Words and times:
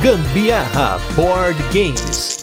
Gambiarra 0.00 1.00
Board 1.16 1.60
Games. 1.72 2.38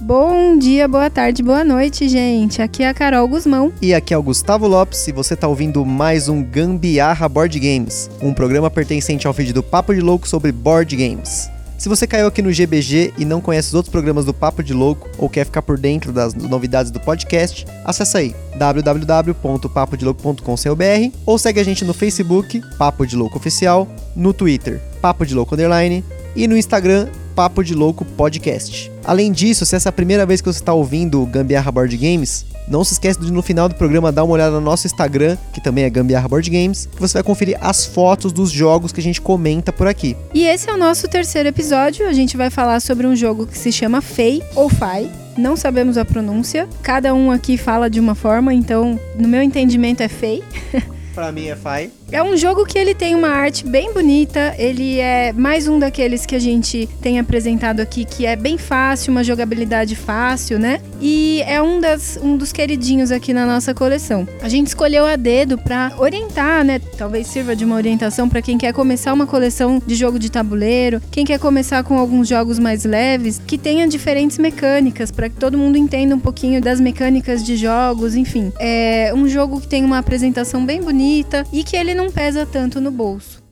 Bom 0.00 0.56
dia, 0.56 0.86
boa 0.86 1.10
tarde, 1.10 1.42
boa 1.42 1.64
noite, 1.64 2.08
gente. 2.08 2.62
Aqui 2.62 2.84
é 2.84 2.88
a 2.88 2.94
Carol 2.94 3.26
Guzmão. 3.26 3.72
E 3.82 3.92
aqui 3.92 4.14
é 4.14 4.16
o 4.16 4.22
Gustavo 4.22 4.68
Lopes 4.68 5.08
e 5.08 5.12
você 5.12 5.34
tá 5.34 5.48
ouvindo 5.48 5.84
mais 5.84 6.28
um 6.28 6.44
Gambiarra 6.44 7.28
Board 7.28 7.58
Games, 7.58 8.08
um 8.22 8.32
programa 8.32 8.70
pertencente 8.70 9.26
ao 9.26 9.34
feed 9.34 9.52
do 9.52 9.62
Papo 9.62 9.92
de 9.92 10.00
Louco 10.00 10.28
sobre 10.28 10.52
board 10.52 10.94
games. 10.94 11.50
Se 11.84 11.88
você 11.90 12.06
caiu 12.06 12.26
aqui 12.26 12.40
no 12.40 12.50
GBG 12.50 13.12
e 13.18 13.26
não 13.26 13.42
conhece 13.42 13.68
os 13.68 13.74
outros 13.74 13.92
programas 13.92 14.24
do 14.24 14.32
Papo 14.32 14.62
de 14.62 14.72
Louco 14.72 15.06
ou 15.18 15.28
quer 15.28 15.44
ficar 15.44 15.60
por 15.60 15.76
dentro 15.76 16.14
das 16.14 16.32
novidades 16.32 16.90
do 16.90 16.98
podcast, 16.98 17.66
acessa 17.84 18.16
aí 18.16 18.34
www.papodelouco.com.br 18.56 21.16
ou 21.26 21.38
segue 21.38 21.60
a 21.60 21.62
gente 21.62 21.84
no 21.84 21.92
Facebook, 21.92 22.62
Papo 22.78 23.06
de 23.06 23.14
Louco 23.14 23.36
Oficial, 23.36 23.86
no 24.16 24.32
Twitter, 24.32 24.80
Papo 25.02 25.26
de 25.26 25.34
Louco 25.34 25.54
Underline 25.54 26.02
e 26.34 26.48
no 26.48 26.56
Instagram, 26.56 27.06
Papo 27.36 27.62
de 27.62 27.74
Louco 27.74 28.02
Podcast. 28.02 28.93
Além 29.04 29.30
disso, 29.30 29.66
se 29.66 29.76
essa 29.76 29.88
é 29.88 29.90
a 29.90 29.92
primeira 29.92 30.24
vez 30.24 30.40
que 30.40 30.50
você 30.50 30.58
está 30.58 30.72
ouvindo 30.72 31.22
o 31.22 31.26
Gambiarra 31.26 31.70
Board 31.70 31.96
Games, 31.96 32.46
não 32.66 32.82
se 32.82 32.94
esqueça 32.94 33.20
de 33.20 33.30
no 33.30 33.42
final 33.42 33.68
do 33.68 33.74
programa 33.74 34.10
dar 34.10 34.24
uma 34.24 34.34
olhada 34.34 34.52
no 34.52 34.60
nosso 34.60 34.86
Instagram, 34.86 35.36
que 35.52 35.60
também 35.60 35.84
é 35.84 35.90
Gambiarra 35.90 36.26
Board 36.26 36.48
Games, 36.48 36.88
que 36.90 37.00
você 37.00 37.14
vai 37.14 37.22
conferir 37.22 37.58
as 37.60 37.84
fotos 37.84 38.32
dos 38.32 38.50
jogos 38.50 38.92
que 38.92 39.00
a 39.00 39.02
gente 39.02 39.20
comenta 39.20 39.72
por 39.72 39.86
aqui. 39.86 40.16
E 40.32 40.44
esse 40.44 40.70
é 40.70 40.72
o 40.74 40.78
nosso 40.78 41.06
terceiro 41.06 41.48
episódio. 41.48 42.08
A 42.08 42.12
gente 42.12 42.36
vai 42.36 42.48
falar 42.48 42.80
sobre 42.80 43.06
um 43.06 43.14
jogo 43.14 43.46
que 43.46 43.58
se 43.58 43.70
chama 43.70 44.00
Fei 44.00 44.42
ou 44.54 44.68
Fai. 44.68 45.10
Não 45.36 45.56
sabemos 45.56 45.98
a 45.98 46.04
pronúncia. 46.04 46.68
Cada 46.82 47.12
um 47.12 47.30
aqui 47.30 47.56
fala 47.56 47.90
de 47.90 48.00
uma 48.00 48.14
forma, 48.14 48.54
então, 48.54 48.98
no 49.18 49.28
meu 49.28 49.42
entendimento, 49.42 50.02
é 50.02 50.08
Fei. 50.08 50.42
Pra 51.14 51.30
mim 51.30 51.46
é 51.46 51.54
Fai. 51.56 51.90
É 52.12 52.22
um 52.22 52.36
jogo 52.36 52.64
que 52.64 52.78
ele 52.78 52.94
tem 52.94 53.14
uma 53.14 53.28
arte 53.28 53.66
bem 53.66 53.92
bonita, 53.92 54.54
ele 54.56 55.00
é 55.00 55.32
mais 55.32 55.66
um 55.66 55.78
daqueles 55.78 56.24
que 56.24 56.36
a 56.36 56.38
gente 56.38 56.88
tem 57.02 57.18
apresentado 57.18 57.80
aqui, 57.80 58.04
que 58.04 58.24
é 58.24 58.36
bem 58.36 58.56
fácil, 58.56 59.10
uma 59.10 59.24
jogabilidade 59.24 59.96
fácil, 59.96 60.58
né? 60.58 60.80
E 61.00 61.42
é 61.46 61.60
um, 61.60 61.80
das, 61.80 62.18
um 62.22 62.36
dos 62.36 62.52
queridinhos 62.52 63.10
aqui 63.10 63.32
na 63.32 63.44
nossa 63.44 63.74
coleção. 63.74 64.28
A 64.40 64.48
gente 64.48 64.68
escolheu 64.68 65.04
a 65.04 65.16
dedo 65.16 65.58
para 65.58 65.92
orientar, 65.98 66.64
né? 66.64 66.78
Talvez 66.96 67.26
sirva 67.26 67.56
de 67.56 67.64
uma 67.64 67.74
orientação 67.74 68.28
para 68.28 68.40
quem 68.40 68.56
quer 68.56 68.72
começar 68.72 69.12
uma 69.12 69.26
coleção 69.26 69.82
de 69.84 69.94
jogo 69.94 70.18
de 70.18 70.30
tabuleiro, 70.30 71.00
quem 71.10 71.24
quer 71.24 71.38
começar 71.38 71.82
com 71.82 71.98
alguns 71.98 72.28
jogos 72.28 72.58
mais 72.58 72.84
leves, 72.84 73.40
que 73.44 73.58
tenha 73.58 73.88
diferentes 73.88 74.38
mecânicas, 74.38 75.10
para 75.10 75.28
que 75.28 75.36
todo 75.36 75.58
mundo 75.58 75.76
entenda 75.76 76.14
um 76.14 76.20
pouquinho 76.20 76.60
das 76.60 76.80
mecânicas 76.80 77.42
de 77.42 77.56
jogos, 77.56 78.14
enfim. 78.14 78.52
É 78.60 79.12
um 79.14 79.26
jogo 79.26 79.60
que 79.60 79.66
tem 79.66 79.84
uma 79.84 79.98
apresentação 79.98 80.64
bem 80.64 80.80
bonita 80.80 81.44
e 81.52 81.64
que 81.64 81.76
ele 81.76 81.94
não 81.94 82.03
pesa 82.10 82.46
tanto 82.46 82.80
no 82.80 82.90
bolso. 82.90 83.44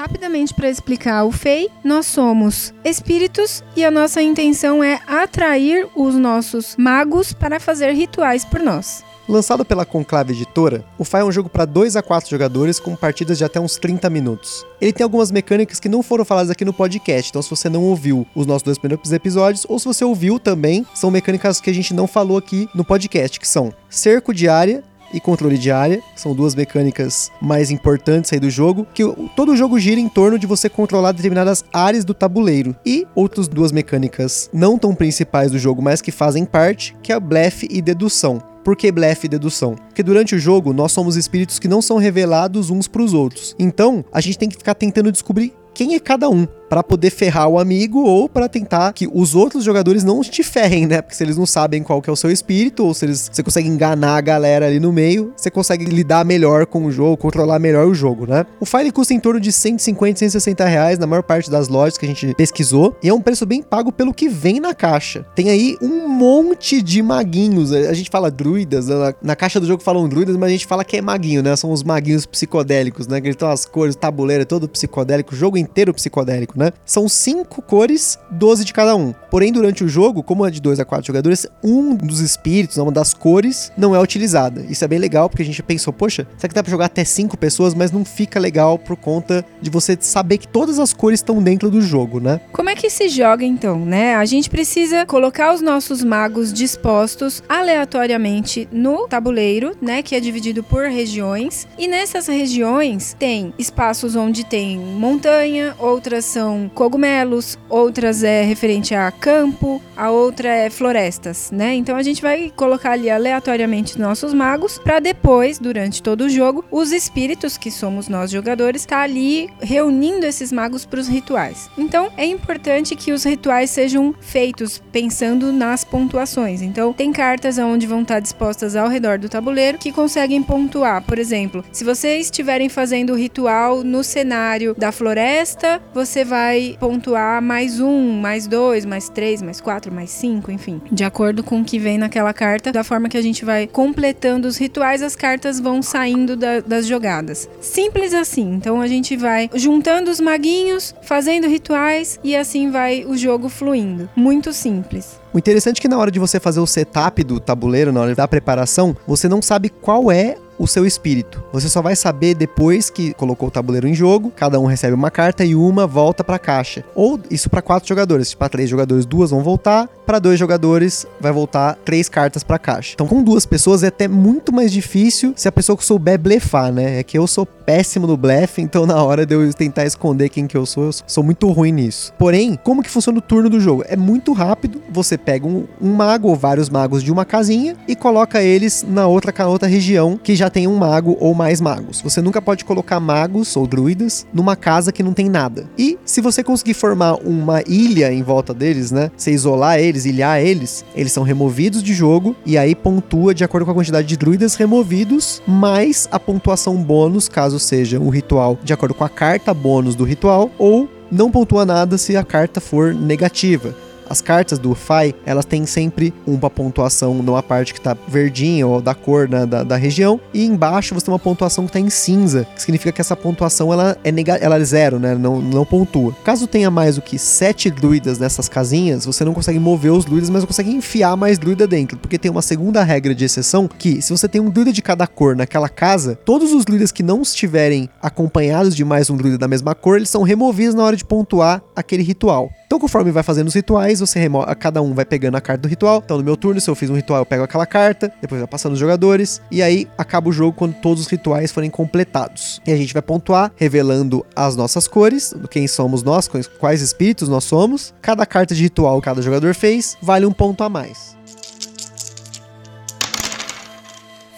Rapidamente 0.00 0.54
para 0.54 0.70
explicar 0.70 1.24
o 1.24 1.30
FEI, 1.30 1.68
nós 1.84 2.06
somos 2.06 2.72
espíritos 2.84 3.62
e 3.76 3.84
a 3.84 3.90
nossa 3.90 4.22
intenção 4.22 4.82
é 4.82 4.98
atrair 5.06 5.86
os 5.94 6.14
nossos 6.14 6.74
magos 6.76 7.32
para 7.32 7.60
fazer 7.60 7.92
rituais 7.92 8.44
por 8.44 8.60
nós. 8.60 9.04
Lançado 9.30 9.64
pela 9.64 9.86
Conclave 9.86 10.32
Editora, 10.32 10.84
o 10.98 11.04
FAI 11.04 11.20
é 11.20 11.24
um 11.24 11.30
jogo 11.30 11.48
para 11.48 11.64
2 11.64 11.94
a 11.94 12.02
4 12.02 12.28
jogadores 12.28 12.80
com 12.80 12.96
partidas 12.96 13.38
de 13.38 13.44
até 13.44 13.60
uns 13.60 13.76
30 13.76 14.10
minutos. 14.10 14.66
Ele 14.80 14.92
tem 14.92 15.04
algumas 15.04 15.30
mecânicas 15.30 15.78
que 15.78 15.88
não 15.88 16.02
foram 16.02 16.24
faladas 16.24 16.50
aqui 16.50 16.64
no 16.64 16.72
podcast, 16.72 17.30
então 17.30 17.40
se 17.40 17.48
você 17.48 17.68
não 17.68 17.84
ouviu 17.84 18.26
os 18.34 18.44
nossos 18.44 18.64
dois 18.64 18.76
primeiros 18.76 19.12
episódios, 19.12 19.64
ou 19.68 19.78
se 19.78 19.84
você 19.84 20.04
ouviu 20.04 20.40
também, 20.40 20.84
são 20.92 21.12
mecânicas 21.12 21.60
que 21.60 21.70
a 21.70 21.72
gente 21.72 21.94
não 21.94 22.08
falou 22.08 22.36
aqui 22.36 22.68
no 22.74 22.84
podcast, 22.84 23.38
que 23.38 23.46
são 23.46 23.72
cerco 23.88 24.34
de 24.34 24.48
área, 24.48 24.82
e 25.12 25.20
controle 25.20 25.58
de 25.58 25.70
área, 25.70 26.02
são 26.14 26.34
duas 26.34 26.54
mecânicas 26.54 27.30
mais 27.40 27.70
importantes 27.70 28.32
aí 28.32 28.40
do 28.40 28.50
jogo, 28.50 28.86
que 28.94 29.02
todo 29.36 29.52
o 29.52 29.56
jogo 29.56 29.78
gira 29.78 30.00
em 30.00 30.08
torno 30.08 30.38
de 30.38 30.46
você 30.46 30.68
controlar 30.68 31.12
determinadas 31.12 31.64
áreas 31.72 32.04
do 32.04 32.14
tabuleiro. 32.14 32.74
E 32.84 33.06
outras 33.14 33.48
duas 33.48 33.72
mecânicas 33.72 34.50
não 34.52 34.78
tão 34.78 34.94
principais 34.94 35.50
do 35.50 35.58
jogo, 35.58 35.82
mas 35.82 36.00
que 36.02 36.10
fazem 36.10 36.44
parte, 36.44 36.96
que 37.02 37.12
é 37.12 37.20
blefe 37.20 37.68
e 37.70 37.80
dedução. 37.80 38.42
Por 38.62 38.76
que 38.76 38.92
blefe 38.92 39.26
e 39.26 39.30
dedução? 39.30 39.74
Porque 39.74 40.02
durante 40.02 40.34
o 40.34 40.38
jogo 40.38 40.72
nós 40.72 40.92
somos 40.92 41.16
espíritos 41.16 41.58
que 41.58 41.68
não 41.68 41.80
são 41.80 41.96
revelados 41.96 42.70
uns 42.70 42.86
para 42.86 43.02
os 43.02 43.14
outros. 43.14 43.56
Então, 43.58 44.04
a 44.12 44.20
gente 44.20 44.38
tem 44.38 44.48
que 44.48 44.56
ficar 44.56 44.74
tentando 44.74 45.10
descobrir 45.10 45.54
quem 45.74 45.94
é 45.94 46.00
cada 46.00 46.28
um 46.28 46.46
para 46.70 46.84
poder 46.84 47.10
ferrar 47.10 47.48
o 47.48 47.58
amigo 47.58 48.04
ou 48.04 48.28
para 48.28 48.48
tentar 48.48 48.92
que 48.92 49.10
os 49.12 49.34
outros 49.34 49.64
jogadores 49.64 50.04
não 50.04 50.20
te 50.20 50.44
ferrem, 50.44 50.86
né? 50.86 51.02
Porque 51.02 51.16
se 51.16 51.24
eles 51.24 51.36
não 51.36 51.44
sabem 51.44 51.82
qual 51.82 52.00
que 52.00 52.08
é 52.08 52.12
o 52.12 52.16
seu 52.16 52.30
espírito 52.30 52.86
ou 52.86 52.94
se 52.94 53.04
eles, 53.04 53.28
você 53.32 53.42
consegue 53.42 53.68
enganar 53.68 54.16
a 54.16 54.20
galera 54.20 54.66
ali 54.66 54.78
no 54.78 54.92
meio, 54.92 55.32
você 55.36 55.50
consegue 55.50 55.84
lidar 55.84 56.24
melhor 56.24 56.66
com 56.66 56.84
o 56.84 56.92
jogo, 56.92 57.16
controlar 57.16 57.58
melhor 57.58 57.88
o 57.88 57.94
jogo, 57.94 58.24
né? 58.24 58.46
O 58.60 58.64
file 58.64 58.92
custa 58.92 59.12
em 59.12 59.18
torno 59.18 59.40
de 59.40 59.50
150, 59.50 60.20
160 60.20 60.64
reais 60.64 60.96
na 60.96 61.08
maior 61.08 61.24
parte 61.24 61.50
das 61.50 61.66
lojas 61.66 61.98
que 61.98 62.06
a 62.06 62.08
gente 62.08 62.32
pesquisou 62.36 62.96
e 63.02 63.08
é 63.08 63.12
um 63.14 63.20
preço 63.20 63.44
bem 63.44 63.62
pago 63.62 63.90
pelo 63.90 64.14
que 64.14 64.28
vem 64.28 64.60
na 64.60 64.72
caixa. 64.72 65.26
Tem 65.34 65.50
aí 65.50 65.76
um 65.82 66.06
monte 66.06 66.80
de 66.80 67.02
maguinhos. 67.02 67.72
A 67.72 67.92
gente 67.92 68.10
fala 68.10 68.30
druidas, 68.30 68.86
na, 68.86 69.12
na 69.20 69.34
caixa 69.34 69.58
do 69.58 69.66
jogo 69.66 69.82
falam 69.82 70.08
druidas, 70.08 70.36
mas 70.36 70.48
a 70.48 70.52
gente 70.52 70.68
fala 70.68 70.84
que 70.84 70.96
é 70.96 71.02
maguinho, 71.02 71.42
né? 71.42 71.56
São 71.56 71.72
os 71.72 71.82
maguinhos 71.82 72.26
psicodélicos, 72.26 73.08
né? 73.08 73.20
Que 73.20 73.30
estão 73.30 73.50
as 73.50 73.66
cores, 73.66 73.96
o 73.96 73.98
tabuleiro 73.98 74.42
é 74.42 74.46
todo 74.46 74.68
psicodélico, 74.68 75.34
o 75.34 75.36
jogo 75.36 75.58
inteiro 75.58 75.92
psicodélico, 75.92 76.59
né? 76.60 76.72
São 76.84 77.08
cinco 77.08 77.62
cores, 77.62 78.18
12 78.30 78.64
de 78.66 78.72
cada 78.72 78.94
um. 78.94 79.14
Porém, 79.30 79.50
durante 79.50 79.82
o 79.82 79.88
jogo, 79.88 80.22
como 80.22 80.46
é 80.46 80.50
de 80.50 80.60
2 80.60 80.78
a 80.78 80.84
4 80.84 81.06
jogadores, 81.06 81.46
um 81.64 81.94
dos 81.94 82.20
espíritos, 82.20 82.76
uma 82.76 82.92
das 82.92 83.14
cores, 83.14 83.72
não 83.76 83.96
é 83.96 84.00
utilizada. 84.00 84.64
Isso 84.68 84.84
é 84.84 84.88
bem 84.88 84.98
legal, 84.98 85.30
porque 85.30 85.42
a 85.42 85.46
gente 85.46 85.62
pensou, 85.62 85.92
poxa, 85.92 86.26
será 86.36 86.48
que 86.48 86.54
dá 86.54 86.62
pra 86.62 86.70
jogar 86.70 86.86
até 86.86 87.04
cinco 87.04 87.36
pessoas, 87.36 87.72
mas 87.72 87.90
não 87.90 88.04
fica 88.04 88.38
legal 88.38 88.78
por 88.78 88.96
conta 88.96 89.44
de 89.62 89.70
você 89.70 89.96
saber 90.00 90.36
que 90.38 90.46
todas 90.46 90.78
as 90.78 90.92
cores 90.92 91.20
estão 91.20 91.42
dentro 91.42 91.70
do 91.70 91.80
jogo, 91.80 92.20
né? 92.20 92.40
Como 92.52 92.68
é 92.68 92.74
que 92.74 92.90
se 92.90 93.08
joga 93.08 93.44
então, 93.44 93.78
né? 93.84 94.14
A 94.16 94.24
gente 94.26 94.50
precisa 94.50 95.06
colocar 95.06 95.54
os 95.54 95.62
nossos 95.62 96.04
magos 96.04 96.52
dispostos 96.52 97.42
aleatoriamente 97.48 98.68
no 98.70 99.08
tabuleiro, 99.08 99.76
né, 99.80 100.02
que 100.02 100.14
é 100.14 100.20
dividido 100.20 100.62
por 100.62 100.84
regiões, 100.84 101.66
e 101.78 101.86
nessas 101.86 102.26
regiões 102.26 103.16
tem 103.18 103.54
espaços 103.58 104.16
onde 104.16 104.44
tem 104.44 104.78
montanha, 104.78 105.74
outras 105.78 106.24
são 106.24 106.49
cogumelos, 106.74 107.58
outras 107.68 108.22
é 108.22 108.42
referente 108.42 108.94
a 108.94 109.10
campo, 109.10 109.80
a 109.96 110.10
outra 110.10 110.48
é 110.48 110.70
florestas, 110.70 111.50
né? 111.50 111.74
Então 111.74 111.96
a 111.96 112.02
gente 112.02 112.22
vai 112.22 112.52
colocar 112.54 112.92
ali 112.92 113.10
aleatoriamente 113.10 113.98
nossos 113.98 114.32
magos 114.32 114.78
para 114.78 115.00
depois, 115.00 115.58
durante 115.58 116.02
todo 116.02 116.22
o 116.22 116.28
jogo, 116.28 116.64
os 116.70 116.92
espíritos 116.92 117.58
que 117.58 117.70
somos 117.70 118.08
nós 118.08 118.30
jogadores, 118.30 118.86
tá 118.86 119.00
ali 119.00 119.48
reunindo 119.60 120.26
esses 120.26 120.50
magos 120.50 120.84
para 120.84 121.00
os 121.00 121.08
rituais. 121.08 121.68
Então 121.76 122.10
é 122.16 122.24
importante 122.24 122.96
que 122.96 123.12
os 123.12 123.24
rituais 123.24 123.70
sejam 123.70 124.14
feitos 124.20 124.82
pensando 124.92 125.52
nas 125.52 125.84
pontuações. 125.84 126.62
Então 126.62 126.92
tem 126.92 127.12
cartas 127.12 127.58
onde 127.58 127.86
vão 127.86 128.02
estar 128.02 128.20
dispostas 128.20 128.76
ao 128.76 128.88
redor 128.88 129.18
do 129.18 129.28
tabuleiro 129.28 129.78
que 129.78 129.92
conseguem 129.92 130.42
pontuar. 130.42 131.02
Por 131.02 131.18
exemplo, 131.18 131.64
se 131.70 131.84
vocês 131.84 132.26
estiverem 132.26 132.68
fazendo 132.68 133.12
o 133.12 133.16
ritual 133.16 133.82
no 133.84 134.02
cenário 134.02 134.74
da 134.76 134.90
floresta, 134.90 135.80
você 135.92 136.24
vai 136.24 136.39
pontuar 136.78 137.42
mais 137.42 137.80
um, 137.80 138.20
mais 138.20 138.46
dois, 138.46 138.84
mais 138.84 139.08
três, 139.08 139.42
mais 139.42 139.60
quatro, 139.60 139.92
mais 139.92 140.10
cinco, 140.10 140.50
enfim, 140.50 140.80
de 140.90 141.04
acordo 141.04 141.42
com 141.42 141.60
o 141.60 141.64
que 141.64 141.78
vem 141.78 141.98
naquela 141.98 142.32
carta. 142.32 142.72
Da 142.72 142.84
forma 142.84 143.08
que 143.08 143.16
a 143.16 143.22
gente 143.22 143.44
vai 143.44 143.66
completando 143.66 144.48
os 144.48 144.56
rituais, 144.56 145.02
as 145.02 145.16
cartas 145.16 145.60
vão 145.60 145.82
saindo 145.82 146.36
da, 146.36 146.60
das 146.60 146.86
jogadas. 146.86 147.48
Simples 147.60 148.14
assim. 148.14 148.54
Então 148.54 148.80
a 148.80 148.86
gente 148.86 149.16
vai 149.16 149.50
juntando 149.54 150.10
os 150.10 150.20
maguinhos, 150.20 150.94
fazendo 151.02 151.46
rituais 151.46 152.18
e 152.22 152.36
assim 152.36 152.70
vai 152.70 153.04
o 153.04 153.16
jogo 153.16 153.48
fluindo. 153.48 154.08
Muito 154.16 154.52
simples. 154.52 155.20
O 155.32 155.38
interessante 155.38 155.78
é 155.78 155.82
que 155.82 155.88
na 155.88 155.98
hora 155.98 156.10
de 156.10 156.18
você 156.18 156.40
fazer 156.40 156.60
o 156.60 156.66
setup 156.66 157.22
do 157.22 157.38
tabuleiro, 157.38 157.92
na 157.92 158.00
hora 158.00 158.14
da 158.14 158.26
preparação, 158.26 158.96
você 159.06 159.28
não 159.28 159.40
sabe 159.40 159.68
qual 159.68 160.10
é 160.10 160.36
o 160.60 160.66
seu 160.66 160.84
espírito. 160.84 161.42
Você 161.54 161.70
só 161.70 161.80
vai 161.80 161.96
saber 161.96 162.34
depois 162.34 162.90
que 162.90 163.14
colocou 163.14 163.48
o 163.48 163.50
tabuleiro 163.50 163.88
em 163.88 163.94
jogo, 163.94 164.30
cada 164.36 164.60
um 164.60 164.66
recebe 164.66 164.92
uma 164.92 165.10
carta 165.10 165.42
e 165.42 165.54
uma 165.54 165.86
volta 165.86 166.22
para 166.22 166.36
a 166.36 166.38
caixa. 166.38 166.84
Ou 166.94 167.18
isso 167.30 167.48
para 167.48 167.62
quatro 167.62 167.88
jogadores, 167.88 168.34
para 168.34 168.50
três 168.50 168.68
jogadores, 168.68 169.06
duas 169.06 169.30
vão 169.30 169.42
voltar, 169.42 169.88
para 170.10 170.18
dois 170.18 170.40
jogadores, 170.40 171.06
vai 171.20 171.30
voltar 171.30 171.78
três 171.84 172.08
cartas 172.08 172.42
pra 172.42 172.58
caixa. 172.58 172.94
Então, 172.94 173.06
com 173.06 173.22
duas 173.22 173.46
pessoas 173.46 173.84
é 173.84 173.86
até 173.86 174.08
muito 174.08 174.52
mais 174.52 174.72
difícil 174.72 175.32
se 175.36 175.46
a 175.46 175.52
pessoa 175.52 175.76
que 175.76 175.84
souber 175.84 176.18
blefar, 176.18 176.72
né? 176.72 176.98
É 176.98 177.04
que 177.04 177.16
eu 177.16 177.28
sou 177.28 177.46
péssimo 177.46 178.08
no 178.08 178.16
blefe, 178.16 178.60
então 178.60 178.84
na 178.84 179.00
hora 179.00 179.24
de 179.24 179.32
eu 179.32 179.54
tentar 179.54 179.84
esconder 179.84 180.28
quem 180.28 180.48
que 180.48 180.56
eu 180.56 180.66
sou, 180.66 180.86
eu 180.86 180.92
sou 181.06 181.22
muito 181.22 181.48
ruim 181.52 181.70
nisso. 181.70 182.12
Porém, 182.18 182.58
como 182.64 182.82
que 182.82 182.90
funciona 182.90 183.18
o 183.18 183.22
turno 183.22 183.48
do 183.48 183.60
jogo? 183.60 183.84
É 183.86 183.94
muito 183.94 184.32
rápido, 184.32 184.82
você 184.90 185.16
pega 185.16 185.46
um, 185.46 185.68
um 185.80 185.94
mago 185.94 186.26
ou 186.26 186.34
vários 186.34 186.68
magos 186.68 187.04
de 187.04 187.12
uma 187.12 187.24
casinha 187.24 187.76
e 187.86 187.94
coloca 187.94 188.42
eles 188.42 188.84
na 188.88 189.06
outra, 189.06 189.32
na 189.38 189.46
outra 189.46 189.68
região 189.68 190.18
que 190.20 190.34
já 190.34 190.50
tem 190.50 190.66
um 190.66 190.76
mago 190.76 191.16
ou 191.20 191.32
mais 191.32 191.60
magos. 191.60 192.00
Você 192.00 192.20
nunca 192.20 192.42
pode 192.42 192.64
colocar 192.64 192.98
magos 192.98 193.56
ou 193.56 193.64
druidas 193.64 194.26
numa 194.34 194.56
casa 194.56 194.90
que 194.90 195.04
não 195.04 195.12
tem 195.12 195.28
nada. 195.28 195.70
E 195.78 195.96
se 196.04 196.20
você 196.20 196.42
conseguir 196.42 196.74
formar 196.74 197.14
uma 197.24 197.62
ilha 197.68 198.12
em 198.12 198.24
volta 198.24 198.52
deles, 198.52 198.90
né? 198.90 199.12
Você 199.16 199.30
isolar 199.30 199.78
eles, 199.78 199.99
ilhar 200.04 200.40
eles, 200.40 200.84
eles 200.94 201.12
são 201.12 201.22
removidos 201.22 201.82
de 201.82 201.94
jogo 201.94 202.34
e 202.44 202.56
aí 202.56 202.74
pontua 202.74 203.34
de 203.34 203.44
acordo 203.44 203.64
com 203.64 203.70
a 203.72 203.74
quantidade 203.74 204.06
de 204.06 204.16
druidas 204.16 204.54
removidos, 204.54 205.42
mais 205.46 206.08
a 206.10 206.18
pontuação 206.18 206.76
bônus, 206.76 207.28
caso 207.28 207.58
seja 207.58 207.98
um 207.98 208.08
ritual 208.08 208.58
de 208.62 208.72
acordo 208.72 208.94
com 208.94 209.04
a 209.04 209.08
carta 209.08 209.52
bônus 209.54 209.94
do 209.94 210.04
ritual, 210.04 210.50
ou 210.58 210.88
não 211.10 211.30
pontua 211.30 211.66
nada 211.66 211.98
se 211.98 212.16
a 212.16 212.24
carta 212.24 212.60
for 212.60 212.94
negativa. 212.94 213.74
As 214.10 214.20
cartas 214.20 214.58
do 214.58 214.74
FAI, 214.74 215.14
elas 215.24 215.44
têm 215.44 215.64
sempre 215.64 216.12
uma 216.26 216.50
pontuação 216.50 217.14
numa 217.14 217.44
parte 217.44 217.72
que 217.72 217.80
tá 217.80 217.96
verdinha 218.08 218.66
ou 218.66 218.82
da 218.82 218.92
cor 218.92 219.28
né, 219.28 219.46
da, 219.46 219.62
da 219.62 219.76
região, 219.76 220.20
e 220.34 220.44
embaixo 220.44 220.96
você 220.96 221.06
tem 221.06 221.12
uma 221.12 221.18
pontuação 221.18 221.64
que 221.64 221.72
tá 221.72 221.78
em 221.78 221.88
cinza, 221.88 222.44
que 222.56 222.60
significa 222.60 222.90
que 222.90 223.00
essa 223.00 223.14
pontuação 223.14 223.72
ela 223.72 223.96
é, 224.02 224.10
nega 224.10 224.34
ela 224.34 224.56
é 224.56 224.64
zero, 224.64 224.98
né? 224.98 225.14
Não, 225.14 225.40
não 225.40 225.64
pontua. 225.64 226.12
Caso 226.24 226.48
tenha 226.48 226.72
mais 226.72 226.96
do 226.96 227.02
que 227.02 227.16
sete 227.20 227.70
druidas 227.70 228.18
nessas 228.18 228.48
casinhas, 228.48 229.06
você 229.06 229.24
não 229.24 229.32
consegue 229.32 229.60
mover 229.60 229.92
os 229.92 230.04
druidas, 230.04 230.28
mas 230.28 230.44
consegue 230.44 230.72
enfiar 230.72 231.16
mais 231.16 231.38
druida 231.38 231.64
dentro, 231.64 231.96
porque 231.96 232.18
tem 232.18 232.32
uma 232.32 232.42
segunda 232.42 232.82
regra 232.82 233.14
de 233.14 233.24
exceção 233.24 233.68
que 233.68 234.02
se 234.02 234.10
você 234.10 234.26
tem 234.26 234.40
um 234.40 234.50
druida 234.50 234.72
de 234.72 234.82
cada 234.82 235.06
cor 235.06 235.36
naquela 235.36 235.68
casa, 235.68 236.18
todos 236.24 236.52
os 236.52 236.64
druidas 236.64 236.90
que 236.90 237.04
não 237.04 237.22
estiverem 237.22 237.88
acompanhados 238.02 238.74
de 238.74 238.84
mais 238.84 239.08
um 239.08 239.16
druida 239.16 239.38
da 239.38 239.46
mesma 239.46 239.72
cor, 239.72 239.98
eles 239.98 240.10
são 240.10 240.24
removidos 240.24 240.74
na 240.74 240.82
hora 240.82 240.96
de 240.96 241.04
pontuar 241.04 241.62
aquele 241.76 242.02
ritual. 242.02 242.50
Então, 242.70 242.78
conforme 242.78 243.10
vai 243.10 243.24
fazendo 243.24 243.48
os 243.48 243.54
rituais, 243.54 243.98
você 243.98 244.20
remove, 244.20 244.46
cada 244.54 244.80
um 244.80 244.94
vai 244.94 245.04
pegando 245.04 245.36
a 245.36 245.40
carta 245.40 245.62
do 245.62 245.68
ritual. 245.68 246.00
Então, 246.04 246.16
no 246.16 246.22
meu 246.22 246.36
turno, 246.36 246.60
se 246.60 246.70
eu 246.70 246.76
fiz 246.76 246.88
um 246.88 246.94
ritual, 246.94 247.22
eu 247.22 247.26
pego 247.26 247.42
aquela 247.42 247.66
carta, 247.66 248.12
depois 248.20 248.40
vai 248.40 248.46
passando 248.46 248.74
os 248.74 248.78
jogadores, 248.78 249.42
e 249.50 249.60
aí 249.60 249.88
acaba 249.98 250.28
o 250.28 250.32
jogo 250.32 250.56
quando 250.56 250.74
todos 250.74 251.02
os 251.02 251.08
rituais 251.08 251.50
forem 251.50 251.68
completados. 251.68 252.62
E 252.64 252.70
a 252.70 252.76
gente 252.76 252.92
vai 252.92 253.02
pontuar, 253.02 253.50
revelando 253.56 254.24
as 254.36 254.54
nossas 254.54 254.86
cores, 254.86 255.34
quem 255.50 255.66
somos 255.66 256.04
nós, 256.04 256.30
quais 256.60 256.80
espíritos 256.80 257.28
nós 257.28 257.42
somos. 257.42 257.92
Cada 258.00 258.24
carta 258.24 258.54
de 258.54 258.62
ritual 258.62 259.00
que 259.00 259.06
cada 259.06 259.20
jogador 259.20 259.52
fez 259.52 259.96
vale 260.00 260.24
um 260.24 260.32
ponto 260.32 260.62
a 260.62 260.68
mais. 260.68 261.18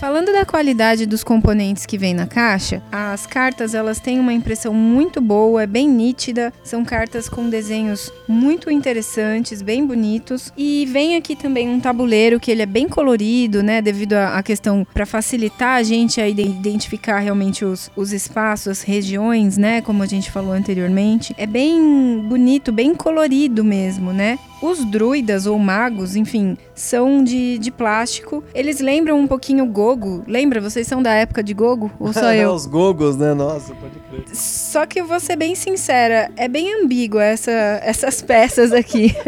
Falando 0.03 0.33
da 0.33 0.45
qualidade 0.45 1.07
dos 1.07 1.23
componentes 1.23 1.87
que 1.87 1.97
vem 1.97 2.13
na 2.13 2.27
caixa, 2.27 2.83
as 2.91 3.25
cartas 3.25 3.73
elas 3.73 4.01
têm 4.01 4.19
uma 4.19 4.33
impressão 4.33 4.75
muito 4.75 5.21
boa, 5.21 5.63
é 5.63 5.67
bem 5.67 5.89
nítida, 5.89 6.53
são 6.65 6.85
cartas 6.85 7.29
com 7.29 7.49
desenhos 7.49 8.13
muito 8.27 8.69
interessantes, 8.69 9.63
bem 9.63 9.87
bonitos 9.87 10.53
e 10.57 10.85
vem 10.87 11.15
aqui 11.15 11.37
também 11.37 11.69
um 11.69 11.79
tabuleiro 11.79 12.41
que 12.41 12.51
ele 12.51 12.63
é 12.63 12.67
bem 12.67 12.89
colorido, 12.89 13.63
né, 13.63 13.81
devido 13.81 14.15
à 14.15 14.43
questão 14.43 14.85
para 14.93 15.07
facilitar 15.07 15.77
a 15.77 15.85
gente 15.85 16.21
a 16.21 16.29
identificar 16.29 17.21
realmente 17.21 17.65
os, 17.65 17.89
os 17.95 18.13
espaços, 18.13 18.67
as 18.67 18.83
regiões, 18.83 19.57
né, 19.57 19.83
como 19.83 20.03
a 20.03 20.07
gente 20.07 20.33
falou 20.33 20.51
anteriormente. 20.51 21.33
É 21.39 21.47
bem 21.47 22.19
bonito, 22.29 22.73
bem 22.73 22.93
colorido 22.93 23.63
mesmo, 23.63 24.13
né? 24.13 24.37
Os 24.61 24.85
druidas 24.85 25.47
ou 25.47 25.59
magos, 25.59 26.15
enfim, 26.15 26.57
são 26.75 27.23
de, 27.23 27.59
de 27.59 27.71
plástico. 27.71 28.43
Eles 28.55 28.81
lembram 28.81 29.19
um 29.19 29.27
pouquinho 29.27 29.67
Gogo. 29.67 30.25
Lembra? 30.27 30.61
Vocês 30.61 30.87
são 30.87 31.03
da 31.03 31.13
época 31.13 31.43
de 31.43 31.55
Gogo? 31.55 31.91
Ou 31.99 32.13
só 32.13 32.33
eu? 32.35 32.53
Os 32.53 32.67
Gogos, 32.67 33.17
né? 33.17 33.35
Nossa, 33.35 33.75
pode 33.75 33.99
crer. 34.11 34.35
Só 34.35 34.87
que 34.87 35.01
eu 35.01 35.07
vou 35.07 35.21
ser 35.21 35.37
bem 35.37 35.55
sincera, 35.55 36.31
é 36.37 36.49
bem 36.49 36.83
ambígua 36.83 37.23
essa, 37.23 37.51
essas 37.51 38.23
peças 38.23 38.73
aqui. 38.73 39.15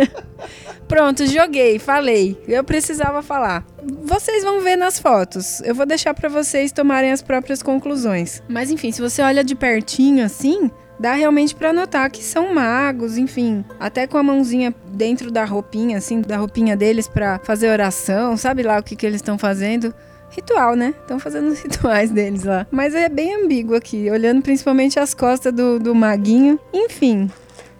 Pronto, 0.87 1.27
joguei, 1.27 1.79
falei. 1.79 2.39
Eu 2.47 2.63
precisava 2.63 3.23
falar. 3.23 3.65
Vocês 4.03 4.45
vão 4.45 4.61
ver 4.61 4.77
nas 4.77 4.99
fotos. 4.99 5.61
Eu 5.63 5.75
vou 5.75 5.87
deixar 5.87 6.15
para 6.15 6.29
vocês 6.29 6.73
tomarem 6.73 7.11
as 7.11 7.23
próprias 7.23 7.63
conclusões. 7.63 8.43
Mas 8.49 8.71
enfim, 8.71 8.93
se 8.93 9.01
você 9.01 9.23
olha 9.23 9.43
de 9.43 9.55
pertinho 9.55 10.25
assim, 10.25 10.71
dá 10.99 11.13
realmente 11.15 11.55
para 11.55 11.73
notar 11.73 12.11
que 12.11 12.23
são 12.23 12.55
magos, 12.55 13.19
enfim, 13.19 13.65
até 13.79 14.07
com 14.07 14.19
a 14.19 14.23
mãozinha 14.23 14.75
dentro 14.87 15.31
da 15.31 15.45
roupinha, 15.45 15.99
assim, 15.99 16.21
da 16.21 16.37
roupinha 16.37 16.77
deles 16.77 17.09
para 17.09 17.39
fazer 17.41 17.69
oração, 17.71 18.37
sabe 18.37 18.63
lá 18.63 18.79
o 18.79 18.83
que, 18.83 18.97
que 18.97 19.07
eles 19.07 19.17
estão 19.17 19.39
fazendo. 19.39 19.95
Ritual, 20.31 20.75
né? 20.75 20.93
Estão 21.01 21.21
fazendo 21.21 21.49
os 21.49 21.61
rituais 21.63 22.11
deles 22.11 22.43
lá. 22.43 22.67
Mas 22.71 22.93
é 22.95 23.09
bem 23.09 23.45
ambíguo 23.45 23.77
aqui, 23.77 24.11
olhando 24.11 24.43
principalmente 24.43 24.99
as 24.99 25.15
costas 25.15 25.53
do, 25.53 25.79
do 25.79 25.95
maguinho. 25.95 26.59
Enfim, 26.73 27.31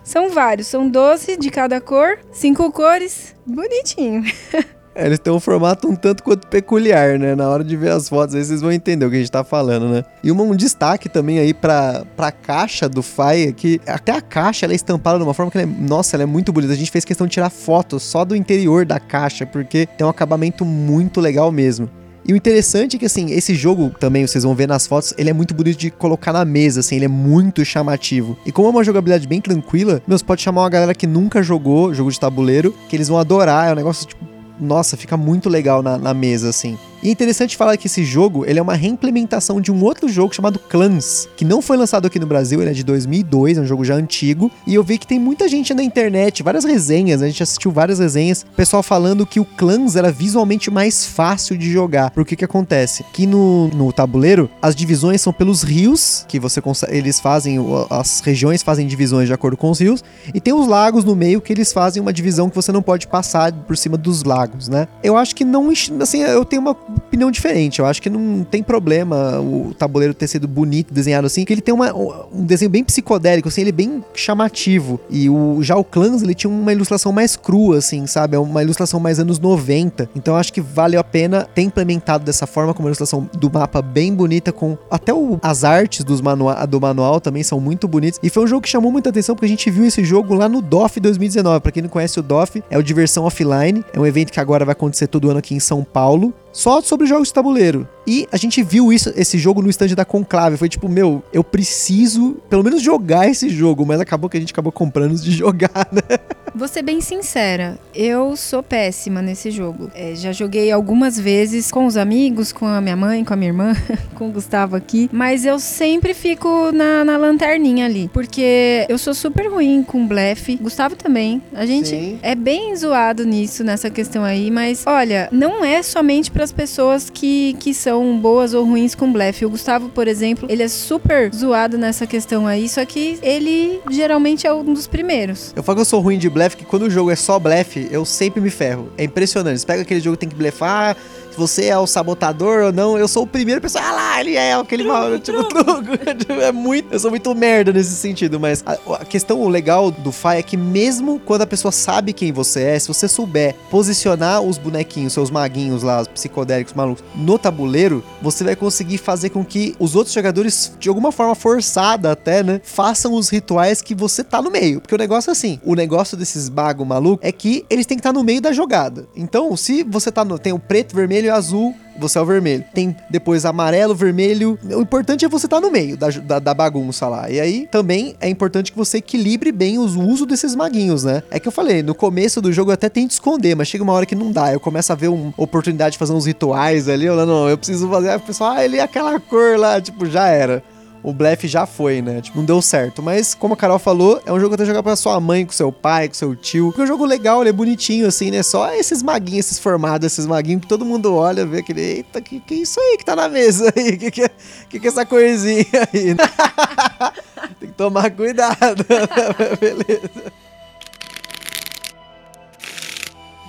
são 0.05 0.31
vários, 0.31 0.69
são 0.69 0.89
12 0.89 1.37
de 1.37 1.51
cada 1.51 1.81
cor, 1.81 2.19
cinco 2.31 2.71
cores, 2.71 3.35
bonitinho. 3.45 4.23
É, 4.95 5.07
eles 5.07 5.19
têm 5.19 5.33
um 5.33 5.41
formato 5.41 5.89
um 5.89 5.97
tanto 5.97 6.23
quanto 6.23 6.47
peculiar, 6.47 7.19
né? 7.19 7.35
Na 7.35 7.49
hora 7.49 7.65
de 7.65 7.77
ver 7.77 7.91
as 7.91 8.09
fotos 8.09 8.35
aí 8.35 8.45
vocês 8.45 8.61
vão 8.61 8.71
entender 8.71 9.05
o 9.05 9.11
que 9.11 9.17
a 9.17 9.19
gente 9.19 9.31
tá 9.31 9.43
falando, 9.43 9.89
né? 9.89 10.05
E 10.23 10.31
um 10.31 10.55
destaque 10.55 11.09
também 11.09 11.39
aí 11.39 11.53
pra, 11.53 12.05
pra 12.17 12.31
caixa 12.31 12.89
do 12.89 13.03
Fai, 13.03 13.53
que 13.53 13.81
até 13.87 14.13
a 14.13 14.21
caixa 14.21 14.67
ela 14.67 14.73
é 14.73 14.77
estampada 14.77 15.19
de 15.19 15.25
uma 15.25 15.35
forma 15.35 15.51
que 15.51 15.59
ela 15.59 15.69
é, 15.69 15.81
nossa, 15.81 16.17
ela 16.17 16.23
é 16.23 16.27
muito 16.27 16.53
bonita. 16.53 16.73
A 16.73 16.77
gente 16.77 16.91
fez 16.91 17.05
questão 17.05 17.27
de 17.27 17.33
tirar 17.33 17.51
fotos 17.51 18.03
só 18.03 18.25
do 18.25 18.37
interior 18.37 18.87
da 18.87 19.01
caixa, 19.01 19.45
porque 19.45 19.87
tem 19.99 20.07
um 20.07 20.11
acabamento 20.11 20.65
muito 20.65 21.21
legal 21.21 21.51
mesmo. 21.51 21.91
E 22.27 22.33
o 22.33 22.37
interessante 22.37 22.97
é 22.97 22.99
que, 22.99 23.05
assim, 23.05 23.33
esse 23.33 23.55
jogo 23.55 23.91
também, 24.01 24.27
vocês 24.27 24.45
vão 24.45 24.55
ver 24.55 24.67
nas 24.67 24.87
fotos, 24.87 25.13
ele 25.19 25.29
é 25.29 25.33
muito 25.33 25.53
bonito 25.53 25.77
de 25.77 25.91
colocar 25.91 26.33
na 26.33 26.43
mesa, 26.43 26.81
assim, 26.81 26.97
ele 26.97 27.05
é 27.05 27.09
muito 27.09 27.63
chamativo. 27.67 28.39
E 28.47 28.53
como 28.53 28.69
é 28.69 28.71
uma 28.71 28.83
jogabilidade 28.83 29.29
bem 29.29 29.43
tranquila, 29.43 30.01
meus 30.07 30.23
pode 30.23 30.41
chamar 30.41 30.63
uma 30.63 30.71
galera 30.71 30.95
que 30.95 31.07
nunca 31.07 31.43
jogou 31.43 31.93
jogo 31.93 32.11
de 32.11 32.19
tabuleiro, 32.19 32.75
que 32.89 32.97
eles 32.97 33.09
vão 33.09 33.19
adorar, 33.19 33.69
é 33.69 33.73
um 33.73 33.77
negócio, 33.77 34.07
tipo, 34.07 34.25
nossa, 34.59 34.97
fica 34.97 35.17
muito 35.17 35.49
legal 35.49 35.83
na, 35.83 35.99
na 35.99 36.15
mesa, 36.15 36.49
assim. 36.49 36.79
E 37.05 37.11
é 37.11 37.13
interessante 37.13 37.55
falar 37.55 37.77
que 37.77 37.87
esse 37.87 38.03
jogo, 38.03 38.47
ele 38.47 38.59
é 38.59 38.63
uma 38.63 38.73
reimplementação 38.73 39.61
de 39.61 39.71
um 39.71 39.85
outro 39.85 40.09
jogo 40.09 40.35
chamado 40.35 40.59
Clans, 40.59 41.29
que 41.37 41.45
não 41.45 41.61
foi 41.61 41.77
lançado 41.77 42.07
aqui 42.07 42.19
no 42.19 42.27
Brasil, 42.27 42.63
ele 42.63 42.71
é 42.71 42.73
de 42.73 42.83
2002, 42.83 43.59
é 43.59 43.61
um 43.61 43.67
jogo 43.67 43.85
já 43.85 43.95
antigo, 43.95 44.51
e 44.67 44.75
eu 44.75 44.83
vi 44.83 44.97
que 44.97 45.07
tem 45.07 45.19
muita 45.19 45.47
gente 45.47 45.75
na 45.75 45.83
internet, 45.83 46.43
várias 46.43 46.65
resenhas, 46.65 47.21
a 47.21 47.27
gente 47.27 47.43
assistiu 47.43 47.71
várias 47.71 47.99
resenhas, 47.99 48.47
pessoal 48.57 48.83
falando 48.83 49.27
que 49.27 49.39
o 49.39 49.45
Clans 49.45 49.97
era 49.97 50.11
visualmente 50.11 50.71
mais 50.71 51.05
fácil 51.05 51.59
de 51.59 51.71
jogar. 51.71 52.11
Por 52.11 52.25
que 52.25 52.37
que 52.37 52.45
acontece? 52.45 53.05
Que 53.13 53.27
no, 53.27 53.69
no 53.69 53.93
tabuleiro, 53.93 54.49
as 54.63 54.75
divisões 54.75 55.21
são 55.21 55.31
pelos 55.31 55.63
rios, 55.63 56.25
que 56.27 56.41
você 56.41 56.63
eles 56.89 57.21
fazem, 57.21 57.59
as 57.91 58.21
regiões 58.21 58.63
fazem 58.63 58.87
divisões 58.87 59.29
de 59.29 59.35
acordo 59.35 59.59
com 59.59 59.71
os 59.71 59.79
rios, 59.79 60.03
e 60.33 60.41
tem 60.41 60.55
os 60.55 60.67
lagos 60.67 61.05
no 61.05 61.15
meio 61.15 61.43
que 61.43 61.53
eles 61.53 61.71
fazem 61.71 62.01
uma 62.01 62.15
divisão 62.15 62.49
que 62.49 62.57
você 62.57 62.73
não 62.73 62.81
pode 62.81 63.07
passar 63.09 63.53
por 63.53 63.77
cima 63.77 63.99
dos 63.99 64.25
lagos, 64.25 64.69
né? 64.69 64.89
Eu 65.03 65.19
acho 65.19 65.35
que 65.35 65.45
não, 65.45 65.71
assim, 66.01 66.23
eu 66.23 66.47
tenho 66.47 66.63
uma 66.63 66.75
opinião 66.97 67.31
diferente. 67.31 67.79
Eu 67.79 67.87
acho 67.87 68.01
que 68.01 68.11
não 68.11 68.45
tem 68.45 68.63
problema 68.63 69.41
o 69.41 69.75
tabuleiro 69.75 70.15
ter 70.15 70.27
sido 70.27 70.49
bonito, 70.49 70.93
desenhado 70.93 71.27
assim, 71.27 71.45
que 71.45 71.53
ele 71.53 71.61
tem 71.61 71.75
uma, 71.75 71.93
um 71.95 72.45
desenho 72.45 72.71
bem 72.71 72.85
psicodélico, 72.85 73.49
assim, 73.49 73.63
ele 73.63 73.71
é 73.71 73.73
bem 73.73 74.05
chamativo. 74.15 75.01
E 75.09 75.29
o, 75.29 75.63
já 75.63 75.77
o 75.77 75.85
Clans, 75.85 76.23
ele 76.23 76.35
tinha 76.35 76.51
uma 76.51 76.73
ilustração 76.73 77.13
mais 77.13 77.37
crua, 77.37 77.79
assim, 77.79 78.07
sabe? 78.07 78.37
É 78.37 78.39
uma 78.39 78.63
ilustração 78.63 78.99
mais 79.01 79.19
anos 79.19 79.39
90. 79.39 80.11
Então 80.15 80.37
acho 80.37 80.53
que 80.53 80.61
valeu 80.61 81.01
a 81.01 81.05
pena 81.05 81.45
ter 81.55 81.63
implementado 81.63 82.25
dessa 82.25 82.47
forma, 82.47 82.75
com 82.75 82.83
uma 82.83 82.89
ilustração 82.89 83.29
do 83.39 83.51
mapa 83.51 83.81
bem 83.81 84.15
bonita, 84.15 84.53
com 84.53 84.77
até 84.91 85.13
o, 85.13 85.39
as 85.43 85.65
artes 85.65 86.05
dos 86.05 86.21
manua, 86.21 86.67
do 86.67 86.81
manual 86.81 87.21
também 87.21 87.43
são 87.43 87.61
muito 87.61 87.87
bonitas. 87.87 88.19
E 88.23 88.31
foi 88.31 88.45
um 88.45 88.47
jogo 88.47 88.63
que 88.63 88.69
chamou 88.69 88.91
muita 88.91 89.11
atenção, 89.11 89.35
porque 89.35 89.47
a 89.47 89.49
gente 89.49 89.71
viu 89.71 89.85
esse 89.85 90.05
jogo 90.05 90.35
lá 90.35 90.49
no 90.49 90.61
DOF 90.61 91.01
2019. 91.01 91.61
Pra 91.61 91.73
quem 91.73 91.83
não 91.83 91.91
conhece 91.91 92.19
o 92.19 92.23
DOF, 92.23 92.63
é 92.71 92.79
o 92.79 92.83
Diversão 92.83 93.25
Offline. 93.25 93.85
É 93.93 94.01
um 94.01 94.07
evento 94.07 94.33
que 94.33 94.41
agora 94.41 94.65
vai 94.65 94.73
acontecer 94.73 95.07
todo 95.07 95.31
ano 95.31 95.39
aqui 95.39 95.55
em 95.55 95.61
São 95.61 95.85
Paulo 95.85 96.33
só 96.55 96.81
sobre 96.81 97.07
jogos 97.07 97.29
de 97.29 97.35
tabuleiro. 97.35 97.87
E 98.07 98.29
a 98.31 98.37
gente 98.37 98.63
viu 98.63 98.93
isso, 98.93 99.13
esse 99.17 99.39
jogo 99.39 99.63
no 99.63 99.71
stand 99.71 99.89
da 99.89 100.05
Conclave. 100.05 100.57
Foi 100.57 100.69
tipo, 100.69 100.89
meu, 100.89 101.23
eu 101.33 101.43
preciso 101.43 102.37
pelo 102.49 102.63
menos 102.63 102.83
jogar 102.83 103.29
esse 103.29 103.49
jogo, 103.49 103.85
mas 103.87 104.01
acabou 104.01 104.29
que 104.29 104.37
a 104.37 104.41
gente 104.41 104.53
acabou 104.53 104.73
comprando 104.73 105.15
de 105.17 105.31
jogar, 105.33 105.89
né? 105.91 106.19
Vou 106.55 106.69
ser 106.69 106.83
bem 106.83 107.01
sincera, 107.01 107.79
eu 107.93 108.37
sou 108.37 108.63
péssima 108.63 109.21
nesse 109.21 109.51
jogo. 109.51 109.91
É, 109.93 110.15
já 110.15 110.31
joguei 110.31 110.71
algumas 110.71 111.19
vezes 111.19 111.73
com 111.73 111.85
os 111.85 111.97
amigos, 111.97 112.53
com 112.53 112.67
a 112.67 112.81
minha 112.81 112.95
mãe, 112.95 113.25
com 113.25 113.33
a 113.33 113.37
minha 113.37 113.51
irmã, 113.51 113.73
com 114.15 114.29
o 114.29 114.31
Gustavo 114.31 114.77
aqui, 114.77 115.11
mas 115.13 115.45
eu 115.45 115.59
sempre 115.59 116.15
fico 116.15 116.71
na, 116.73 117.05
na 117.05 117.17
lanterninha 117.17 117.87
ali, 117.87 118.09
porque 118.13 118.87
eu 118.89 118.99
sou 118.99 119.15
super 119.15 119.51
ruim 119.51 119.83
com 119.83 120.07
blefe. 120.07 120.57
Gustavo 120.57 120.95
também. 120.95 121.43
A 121.53 121.67
gente 121.67 121.89
Sim. 121.89 122.19
é 122.23 122.37
bem 122.37 122.77
zoado 122.77 123.25
nisso, 123.25 123.65
nessa 123.65 123.91
questão 123.91 124.23
aí, 124.23 124.49
mas 124.49 124.85
olha, 124.87 125.29
não 125.33 125.65
é 125.65 125.83
somente 125.83 126.31
para 126.31 126.45
as 126.45 126.53
pessoas 126.53 127.11
que, 127.11 127.57
que 127.59 127.75
são 127.75 127.94
são 127.95 128.19
boas 128.19 128.55
ou 128.55 128.65
ruins 128.65 128.93
com 128.93 129.13
blefe. 129.13 129.47
O 129.47 129.51
Gustavo, 129.51 129.89
por 129.89 130.09
exemplo, 130.09 130.49
ele 130.51 130.65
é 130.65 130.69
super 130.69 131.33
zoado 131.33 131.79
nessa 131.79 132.09
questão 132.09 132.45
aí, 132.45 132.69
só 132.69 132.85
que 132.85 133.21
ele 133.23 133.81
geralmente 133.89 134.47
é 134.47 134.53
um 134.53 134.65
dos 134.75 134.89
primeiros. 134.89 135.53
Eu 135.55 135.63
falo 135.63 135.77
que 135.77 135.83
eu 135.83 135.85
sou 135.85 136.01
ruim 136.01 136.19
de 136.19 136.29
blefe, 136.29 136.57
que 136.57 136.65
quando 136.65 136.83
o 136.83 136.91
jogo 136.91 137.13
é 137.13 137.17
só 137.17 137.39
blefe, 137.39 137.87
eu 137.93 138.05
sempre 138.05 138.41
me 138.41 138.51
ferro. 138.51 138.89
É 138.99 139.05
impressionante. 139.05 139.61
Você 139.61 139.67
pega 139.67 139.83
aquele 139.83 140.01
jogo 140.01 140.17
que 140.17 140.21
tem 140.21 140.29
que 140.29 140.35
blefar, 140.35 140.97
você 141.39 141.67
é 141.67 141.79
o 141.79 141.87
sabotador 141.87 142.65
ou 142.65 142.73
não, 142.73 142.99
eu 142.99 143.09
sou 143.09 143.25
o 143.25 143.27
primeiro 143.27 143.61
pessoa, 143.61 143.85
ah 143.85 143.93
lá, 143.93 144.21
ele 144.21 144.37
é 144.37 144.55
aquele 144.55 144.85
mal, 144.85 145.19
tipo, 145.19 145.43
truco. 145.49 146.41
é 146.41 146.53
muito, 146.53 146.93
eu 146.93 147.01
sou 147.01 147.11
muito 147.11 147.35
merda 147.35 147.73
nesse 147.73 147.95
sentido, 147.95 148.39
mas 148.39 148.63
a, 148.67 148.79
a 148.95 149.05
questão 149.05 149.47
legal 149.49 149.91
do 149.91 150.13
Fai 150.13 150.39
é 150.39 150.43
que 150.43 150.57
mesmo 150.57 151.21
quando 151.25 151.43
a 151.43 151.47
pessoa 151.47 151.73
sabe 151.73 152.13
quem 152.13 152.33
você 152.33 152.63
é, 152.63 152.79
se 152.79 152.89
você 152.89 153.09
souber 153.09 153.55
posicionar 153.71 154.41
os 154.41 154.59
bonequinhos, 154.59 155.13
seus 155.13 155.31
maguinhos 155.31 155.83
lá, 155.83 156.01
os 156.01 156.09
psicodélicos 156.09 156.75
malucos, 156.75 157.05
no 157.15 157.39
tabuleiro, 157.39 158.05
você 158.21 158.45
vai 158.45 158.57
conseguir 158.57 158.99
fazer 158.99 159.31
com 159.31 159.45
que 159.45 159.75
os 159.79 159.95
outros 159.95 160.15
jogadores, 160.15 160.73
de 160.79 160.89
alguma 160.89 161.13
forma 161.13 161.35
forçada 161.35 162.13
até, 162.13 162.43
né, 162.43 162.61
façam 162.65 163.13
os 163.15 163.29
rituais 163.29 163.83
que 163.83 163.95
você 163.95 164.23
tá 164.23 164.41
no 164.41 164.51
meio. 164.51 164.81
Porque 164.81 164.95
o 164.95 164.99
negócio 164.99 165.31
é 165.31 165.33
assim, 165.33 165.61
o 165.65 165.75
negócio 165.75 166.17
desses 166.17 166.49
magos 166.49 166.87
malucos 166.87 167.27
é 167.27 167.33
que 167.33 167.65
eles 167.69 167.87
têm 167.87 167.97
que 167.97 168.01
estar 168.01 168.13
tá 168.13 168.19
no 168.19 168.25
meio 168.25 168.41
da 168.41 168.53
jogada. 168.53 169.07
Então, 169.17 169.57
se 169.57 169.83
você 169.83 170.11
tá 170.11 170.25
no, 170.25 170.39
tem 170.39 170.53
o 170.53 170.59
preto, 170.59 170.95
vermelho 170.95 171.24
vermelho 171.25 171.27
e 171.27 171.31
azul, 171.31 171.75
você 171.97 172.19
é 172.19 172.21
o 172.21 172.27
vermelho. 172.27 172.65
Tem 172.75 172.95
depois 173.09 173.45
amarelo, 173.45 173.95
vermelho. 173.95 174.59
O 174.63 174.81
importante 174.81 175.25
é 175.25 175.29
você 175.29 175.47
estar 175.47 175.61
tá 175.61 175.63
no 175.63 175.71
meio 175.71 175.97
da, 175.97 176.09
da, 176.11 176.39
da, 176.39 176.55
bagunça 176.55 177.09
lá. 177.09 177.31
E 177.31 177.41
aí 177.41 177.67
também 177.71 178.15
é 178.21 178.29
importante 178.29 178.71
que 178.71 178.79
você 178.79 178.99
equilibre 178.99 179.51
bem 179.51 179.79
o 179.79 179.83
uso 179.83 180.27
desses 180.27 180.55
maguinhos, 180.55 181.05
né? 181.05 181.23
É 181.31 181.41
que 181.41 181.49
eu 181.49 181.53
falei, 181.53 181.83
no 181.83 181.95
começo 181.95 182.41
do 182.41 182.53
jogo 182.53 182.71
eu 182.71 182.75
até 182.75 182.89
tento 182.89 183.13
esconder, 183.13 183.55
mas 183.55 183.69
chega 183.69 183.85
uma 183.85 183.93
hora 183.93 184.07
que 184.07 184.15
não 184.15 184.31
dá. 184.31 184.53
Eu 184.53 184.61
começo 184.61 184.93
a 184.93 184.97
ver 184.97 185.09
uma 185.09 185.33
oportunidade 185.37 185.93
de 185.93 185.99
fazer 185.99 186.13
uns 186.13 186.27
rituais 186.27 186.89
ali. 186.89 187.07
Eu 187.07 187.25
não, 187.27 187.49
eu 187.49 187.57
preciso 187.57 187.89
fazer. 187.89 188.11
Aí 188.11 188.17
o 188.17 188.21
pessoal, 188.21 188.53
ah, 188.53 188.65
ele 188.65 188.77
é 188.77 188.83
aquela 188.83 189.19
cor 189.19 189.59
lá, 189.59 189.81
tipo, 189.81 190.07
já 190.07 190.29
era 190.29 190.63
o 191.05 191.13
blefe 191.13 191.47
já 191.47 191.67
foi, 191.67 192.01
né? 192.01 192.23
Tipo, 192.23 192.39
não 192.39 192.47
deu 192.47 192.63
certo. 192.63 193.03
Mas, 193.03 193.35
como 193.35 193.53
a 193.53 193.57
Carol 193.57 193.79
falou, 193.79 194.23
é 194.25 194.33
um 194.33 194.41
jogo 194.41 194.55
até 194.55 194.65
jogar 194.65 194.83
pra 194.83 194.97
sua 194.97 195.21
mãe, 195.21 195.45
com 195.45 195.53
seu 195.53 195.71
pai, 195.71 196.09
com 196.09 196.15
seu 196.15 196.35
tio. 196.35 196.69
Porque 196.69 196.81
é 196.81 196.85
um 196.85 196.87
jogo 196.87 197.05
legal, 197.05 197.43
ele 197.43 197.51
é 197.51 197.53
bonitinho, 197.53 198.07
assim, 198.09 198.31
né? 198.31 198.43
Só 198.43 198.73
esses 198.73 199.03
maguinhos, 199.03 199.45
esses 199.45 199.59
formados, 199.59 200.07
esses 200.07 200.27
maguinhos 200.27 200.63
que 200.63 200.67
todo 200.67 200.83
mundo 200.83 201.15
olha, 201.15 201.45
vê 201.45 201.59
aquele. 201.59 201.83
Eita, 201.83 202.23
que, 202.23 202.41
que 202.41 202.55
é 202.55 202.57
isso 202.57 202.81
aí 202.81 202.97
que 202.97 203.05
tá 203.05 203.15
na 203.15 203.29
mesa 203.29 203.71
aí? 203.77 203.99
Que 204.05 204.11
que 204.11 204.23
é, 204.23 204.31
que, 204.69 204.81
que 204.81 204.87
é 204.87 204.91
essa 204.91 205.05
coisinha 205.05 205.67
aí? 205.93 206.17
Tem 207.61 207.69
que 207.69 207.75
tomar 207.75 208.11
cuidado. 208.11 208.85
Beleza. 209.61 210.33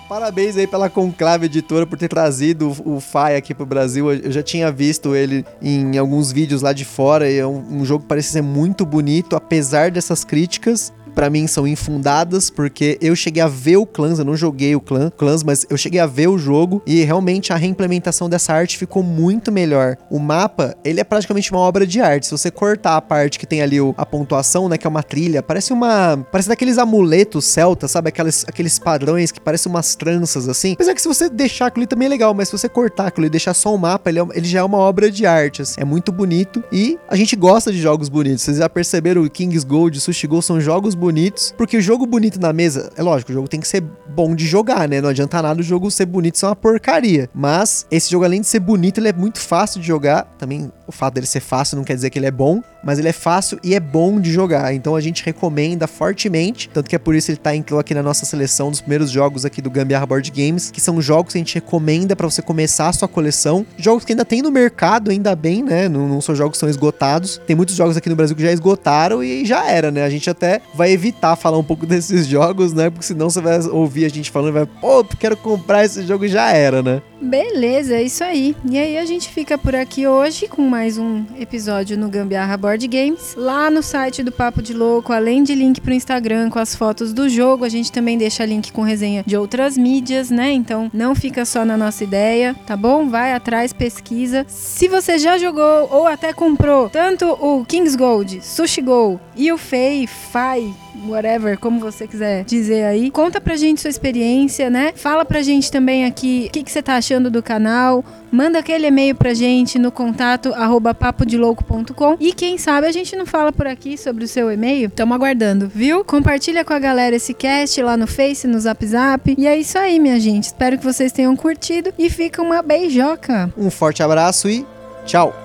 Parabéns 0.07 0.55
aí 0.55 0.67
pela 0.67 0.87
Conclave 0.87 1.47
Editora 1.47 1.87
por 1.87 1.97
ter 1.97 2.07
trazido 2.07 2.71
o, 2.85 2.99
Fai 2.99 3.35
aqui 3.35 3.55
pro 3.55 3.65
Brasil. 3.65 4.13
Eu 4.13 4.31
já 4.31 4.43
tinha 4.43 4.71
visto 4.71 5.15
ele 5.15 5.43
em 5.59 5.97
alguns 5.97 6.31
vídeos 6.31 6.61
lá 6.61 6.73
de 6.73 6.85
fora 6.85 7.29
e 7.29 7.37
é 7.39 7.47
um, 7.47 7.79
um 7.79 7.85
jogo 7.85 8.03
que 8.03 8.09
parece 8.09 8.29
ser 8.29 8.43
muito 8.43 8.85
bonito, 8.85 9.35
apesar 9.35 9.89
dessas 9.89 10.23
críticas 10.23 10.93
para 11.15 11.29
mim 11.29 11.47
são 11.47 11.65
infundadas, 11.65 12.49
porque 12.49 12.97
eu 13.01 13.15
cheguei 13.15 13.41
a 13.41 13.47
ver 13.47 13.77
o 13.77 13.85
Clans, 13.85 14.19
eu 14.19 14.25
não 14.25 14.35
joguei 14.35 14.75
o 14.75 14.81
clan, 14.81 15.09
Clans, 15.09 15.43
mas 15.43 15.65
eu 15.69 15.77
cheguei 15.77 15.99
a 16.01 16.05
ver 16.05 16.27
o 16.27 16.37
jogo 16.37 16.83
e 16.85 17.03
realmente 17.03 17.53
a 17.53 17.55
reimplementação 17.55 18.29
dessa 18.29 18.53
arte 18.53 18.77
ficou 18.77 19.01
muito 19.01 19.51
melhor. 19.51 19.95
O 20.09 20.19
mapa, 20.19 20.75
ele 20.83 20.99
é 20.99 21.03
praticamente 21.03 21.51
uma 21.51 21.61
obra 21.61 21.87
de 21.87 22.01
arte. 22.01 22.25
Se 22.25 22.31
você 22.31 22.51
cortar 22.51 22.97
a 22.97 23.01
parte 23.01 23.39
que 23.39 23.47
tem 23.47 23.61
ali 23.61 23.79
o, 23.79 23.95
a 23.97 24.05
pontuação, 24.05 24.67
né, 24.67 24.77
que 24.77 24.85
é 24.85 24.89
uma 24.89 25.01
trilha, 25.01 25.41
parece 25.41 25.71
uma, 25.71 26.17
parece 26.31 26.49
daqueles 26.49 26.77
amuletos 26.77 27.45
celtas, 27.45 27.91
sabe? 27.91 28.09
Aqueles, 28.09 28.43
aqueles 28.47 28.77
padrões 28.77 29.31
que 29.31 29.39
parecem 29.39 29.71
umas 29.71 29.95
tranças 29.95 30.49
assim. 30.49 30.73
Apesar 30.73 30.93
que 30.93 31.01
se 31.01 31.07
você 31.07 31.29
deixar 31.29 31.67
aquilo 31.67 31.83
ali 31.83 31.87
também 31.87 32.07
é 32.07 32.09
legal, 32.09 32.33
mas 32.33 32.49
se 32.49 32.57
você 32.57 32.67
cortar 32.67 33.07
aquilo 33.07 33.27
e 33.27 33.29
deixar 33.29 33.53
só 33.53 33.73
o 33.73 33.77
mapa, 33.77 34.09
ele, 34.09 34.19
é, 34.19 34.25
ele 34.33 34.47
já 34.47 34.59
é 34.59 34.63
uma 34.63 34.77
obra 34.77 35.09
de 35.09 35.25
arte, 35.25 35.61
assim. 35.61 35.79
É 35.79 35.85
muito 35.85 36.11
bonito 36.11 36.61
e 36.71 36.99
a 37.07 37.15
gente 37.15 37.37
gosta 37.37 37.71
de 37.71 37.79
jogos 37.79 38.09
bonitos. 38.09 38.41
Vocês 38.41 38.57
já 38.57 38.67
perceberam 38.67 39.23
o 39.23 39.29
Kings 39.29 39.65
Gold, 39.65 39.99
Sushi 40.01 40.27
Go 40.27 40.41
são 40.41 40.59
jogos 40.59 40.93
bonitos 40.93 41.04
bonitos, 41.05 41.53
porque 41.55 41.77
o 41.77 41.81
jogo 41.81 42.07
bonito 42.07 42.39
na 42.39 42.51
mesa, 42.51 42.91
é 42.97 43.03
lógico, 43.03 43.31
o 43.31 43.35
jogo 43.35 43.47
tem 43.47 43.59
que 43.59 43.67
ser 43.67 43.83
bom 44.15 44.33
de 44.33 44.47
jogar, 44.47 44.89
né? 44.89 44.99
Não 44.99 45.09
adianta 45.09 45.39
nada 45.39 45.59
o 45.59 45.63
jogo 45.63 45.91
ser 45.91 46.05
bonito 46.05 46.39
ser 46.39 46.47
uma 46.47 46.55
porcaria. 46.55 47.29
Mas 47.33 47.85
esse 47.91 48.09
jogo, 48.09 48.25
além 48.25 48.41
de 48.41 48.47
ser 48.47 48.59
bonito, 48.59 48.99
ele 48.99 49.09
é 49.09 49.13
muito 49.13 49.39
fácil 49.39 49.79
de 49.79 49.85
jogar. 49.85 50.23
Também 50.39 50.71
o 50.87 50.91
fato 50.91 51.15
dele 51.15 51.27
ser 51.27 51.41
fácil 51.41 51.77
não 51.77 51.83
quer 51.83 51.93
dizer 51.93 52.09
que 52.09 52.17
ele 52.17 52.25
é 52.25 52.31
bom, 52.31 52.61
mas 52.83 52.97
ele 52.97 53.09
é 53.09 53.13
fácil 53.13 53.59
e 53.63 53.75
é 53.75 53.79
bom 53.79 54.19
de 54.19 54.31
jogar. 54.31 54.73
Então 54.73 54.95
a 54.95 55.01
gente 55.01 55.23
recomenda 55.23 55.85
fortemente, 55.85 56.69
tanto 56.69 56.89
que 56.89 56.95
é 56.95 56.99
por 56.99 57.13
isso 57.13 57.29
ele 57.29 57.37
tá 57.37 57.55
entrou 57.55 57.79
aqui 57.79 57.93
na 57.93 58.01
nossa 58.01 58.25
seleção 58.25 58.71
dos 58.71 58.81
primeiros 58.81 59.11
jogos 59.11 59.45
aqui 59.45 59.61
do 59.61 59.69
Gambiarra 59.69 60.05
Board 60.05 60.31
Games, 60.31 60.71
que 60.71 60.81
são 60.81 61.01
jogos 61.01 61.33
que 61.33 61.37
a 61.37 61.41
gente 61.41 61.55
recomenda 61.55 62.15
para 62.15 62.29
você 62.29 62.41
começar 62.41 62.89
a 62.89 62.93
sua 62.93 63.07
coleção. 63.07 63.65
Jogos 63.77 64.05
que 64.05 64.13
ainda 64.13 64.25
tem 64.25 64.41
no 64.41 64.51
mercado, 64.51 65.11
ainda 65.11 65.35
bem, 65.35 65.63
né? 65.63 65.89
Não, 65.89 66.07
não 66.07 66.21
são 66.21 66.33
jogos 66.33 66.53
que 66.53 66.59
são 66.59 66.69
esgotados. 66.69 67.41
Tem 67.45 67.55
muitos 67.55 67.75
jogos 67.75 67.97
aqui 67.97 68.09
no 68.09 68.15
Brasil 68.15 68.35
que 68.35 68.43
já 68.43 68.51
esgotaram 68.51 69.23
e 69.23 69.45
já 69.45 69.69
era, 69.69 69.91
né? 69.91 70.03
A 70.03 70.09
gente 70.09 70.29
até 70.29 70.61
vai 70.73 70.91
evitar 70.95 71.35
falar 71.35 71.57
um 71.57 71.63
pouco 71.63 71.85
desses 71.87 72.27
jogos, 72.27 72.73
né? 72.73 72.89
Porque 72.89 73.05
senão 73.05 73.29
você 73.29 73.41
vai 73.41 73.59
ouvir 73.67 74.05
a 74.05 74.09
gente 74.09 74.31
falando 74.31 74.49
e 74.49 74.53
vai, 74.53 74.65
pô, 74.65 75.03
quero 75.03 75.37
comprar 75.37 75.85
esse 75.85 76.05
jogo 76.05 76.25
e 76.25 76.29
já 76.29 76.51
era, 76.51 76.81
né? 76.81 77.01
Beleza, 77.21 77.95
é 77.95 78.03
isso 78.03 78.23
aí. 78.23 78.55
E 78.69 78.77
aí 78.77 78.97
a 78.97 79.05
gente 79.05 79.29
fica 79.29 79.57
por 79.57 79.75
aqui 79.75 80.05
hoje 80.05 80.47
com 80.47 80.61
mais 80.61 80.97
um 80.97 81.23
episódio 81.39 81.97
no 81.97 82.09
Gambiarra 82.09 82.55
Board 82.57 82.87
Games. 82.87 83.35
Lá 83.35 83.69
no 83.69 83.81
site 83.81 84.21
do 84.21 84.31
Papo 84.31 84.61
de 84.61 84.73
Louco, 84.73 85.11
além 85.11 85.43
de 85.43 85.55
link 85.55 85.81
pro 85.81 85.93
Instagram 85.93 86.49
com 86.49 86.59
as 86.59 86.75
fotos 86.75 87.13
do 87.13 87.27
jogo, 87.27 87.65
a 87.65 87.69
gente 87.69 87.91
também 87.91 88.17
deixa 88.17 88.45
link 88.45 88.71
com 88.71 88.81
resenha 88.81 89.23
de 89.25 89.35
outras 89.35 89.77
mídias, 89.77 90.29
né? 90.29 90.51
Então 90.51 90.89
não 90.93 91.15
fica 91.15 91.45
só 91.45 91.65
na 91.65 91.77
nossa 91.77 92.03
ideia, 92.03 92.55
tá 92.67 92.77
bom? 92.77 93.09
Vai 93.09 93.33
atrás, 93.33 93.73
pesquisa. 93.73 94.45
Se 94.47 94.87
você 94.87 95.17
já 95.17 95.37
jogou 95.37 95.89
ou 95.91 96.05
até 96.05 96.31
comprou 96.33 96.89
tanto 96.89 97.25
o 97.25 97.65
Kings 97.65 97.97
Gold, 97.97 98.41
Sushi 98.43 98.81
Go 98.81 99.19
e 99.35 99.51
o 99.51 99.57
Fei, 99.57 100.05
Fai, 100.05 100.73
whatever, 101.07 101.57
como 101.57 101.79
você 101.79 102.07
quiser 102.07 102.43
dizer 102.45 102.83
aí. 102.83 103.11
Conta 103.11 103.39
pra 103.41 103.55
gente 103.55 103.81
sua 103.81 103.89
experiência, 103.89 104.69
né? 104.69 104.93
Fala 104.95 105.25
pra 105.25 105.41
gente 105.41 105.71
também 105.71 106.05
aqui 106.05 106.45
o 106.47 106.51
que, 106.51 106.63
que 106.63 106.71
você 106.71 106.81
tá 106.81 106.95
achando 106.95 107.29
do 107.29 107.41
canal. 107.43 108.03
Manda 108.31 108.59
aquele 108.59 108.87
e-mail 108.87 109.15
pra 109.15 109.33
gente 109.33 109.79
no 109.79 109.91
contato 109.91 110.53
arroba 110.53 110.93
papodelouco.com 110.93 112.17
e 112.19 112.33
quem 112.33 112.57
sabe 112.57 112.87
a 112.87 112.91
gente 112.91 113.15
não 113.15 113.25
fala 113.25 113.51
por 113.51 113.67
aqui 113.67 113.97
sobre 113.97 114.25
o 114.25 114.27
seu 114.27 114.51
e-mail. 114.51 114.89
Tamo 114.89 115.13
aguardando, 115.13 115.69
viu? 115.73 116.03
Compartilha 116.03 116.65
com 116.65 116.73
a 116.73 116.79
galera 116.79 117.15
esse 117.15 117.33
cast 117.33 117.81
lá 117.81 117.95
no 117.95 118.07
Face, 118.07 118.47
no 118.47 118.59
Zap 118.59 118.85
Zap. 118.85 119.35
E 119.37 119.47
é 119.47 119.57
isso 119.57 119.77
aí, 119.77 119.99
minha 119.99 120.19
gente. 120.19 120.45
Espero 120.45 120.77
que 120.77 120.83
vocês 120.83 121.11
tenham 121.11 121.35
curtido 121.35 121.93
e 121.97 122.09
fica 122.09 122.41
uma 122.41 122.61
beijoca. 122.61 123.51
Um 123.57 123.69
forte 123.69 124.03
abraço 124.03 124.49
e 124.49 124.65
tchau! 125.05 125.44